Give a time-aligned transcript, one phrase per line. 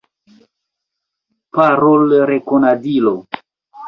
[1.57, 3.13] Parolrekonadilo.